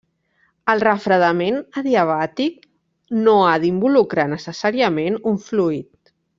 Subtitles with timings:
[0.71, 2.65] El refredament adiabàtic
[3.29, 5.91] no ha d'involucrar necessàriament un fluid.